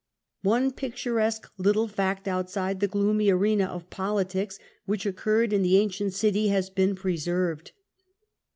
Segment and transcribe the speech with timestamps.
[0.41, 5.77] One picturesque little fact, outside the gloomy arena of politics, which oc curred in the
[5.77, 7.71] ancient city, has been preserved.